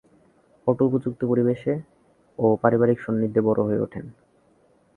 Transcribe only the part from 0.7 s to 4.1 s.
উপযুক্ত পরিবেশে ও পারিবারিক সান্নিধ্যে বড়ো হয়ে উঠেন।